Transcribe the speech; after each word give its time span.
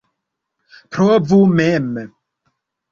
Provu 0.91 1.39
mem! 1.55 1.87